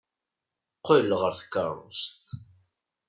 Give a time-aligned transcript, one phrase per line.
[0.79, 2.21] Qqel ɣer tkeṛṛust.